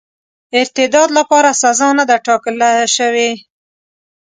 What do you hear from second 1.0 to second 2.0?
لپاره سزا